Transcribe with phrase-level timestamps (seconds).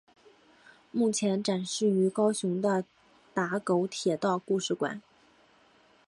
[0.91, 2.83] 目前展示于高雄的
[3.35, 4.99] 打狗铁道故事馆。